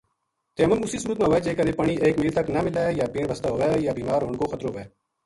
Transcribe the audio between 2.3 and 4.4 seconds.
تک نہ ملے یا پین وسطے ہووے یا بیمار ہون